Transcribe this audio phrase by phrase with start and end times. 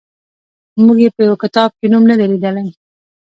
[0.83, 2.65] موږ یې په یوه کتاب کې نوم نه دی لیدلی.